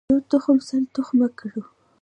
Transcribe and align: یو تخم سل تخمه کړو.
یو 0.11 0.19
تخم 0.29 0.57
سل 0.67 0.83
تخمه 0.95 1.27
کړو. 1.39 1.61